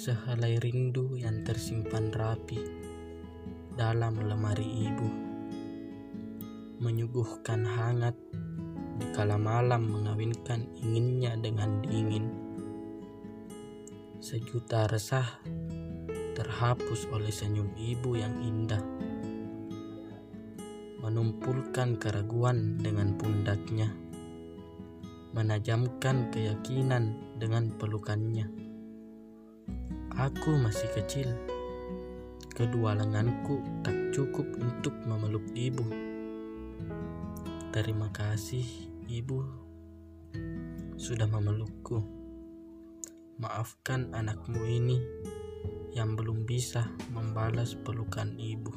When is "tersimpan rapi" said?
1.44-2.56